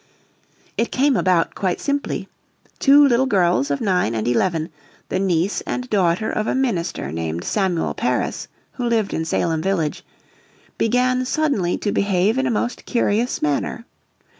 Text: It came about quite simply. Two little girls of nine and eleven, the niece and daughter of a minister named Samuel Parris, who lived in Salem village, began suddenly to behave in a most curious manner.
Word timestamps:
It 0.77 0.91
came 0.91 1.15
about 1.15 1.53
quite 1.53 1.79
simply. 1.79 2.27
Two 2.79 3.05
little 3.07 3.27
girls 3.27 3.69
of 3.69 3.81
nine 3.81 4.15
and 4.15 4.27
eleven, 4.27 4.69
the 5.09 5.19
niece 5.19 5.61
and 5.67 5.87
daughter 5.91 6.31
of 6.31 6.47
a 6.47 6.55
minister 6.55 7.11
named 7.11 7.43
Samuel 7.43 7.93
Parris, 7.93 8.47
who 8.71 8.85
lived 8.85 9.13
in 9.13 9.25
Salem 9.25 9.61
village, 9.61 10.03
began 10.79 11.23
suddenly 11.23 11.77
to 11.77 11.91
behave 11.91 12.39
in 12.39 12.47
a 12.47 12.49
most 12.49 12.85
curious 12.87 13.43
manner. 13.43 13.85